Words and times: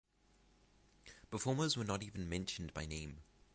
Performers 1.29 1.77
were 1.77 1.83
not 1.83 2.01
even 2.01 2.27
mentioned 2.27 2.73
by 2.73 2.87
name. 2.87 3.21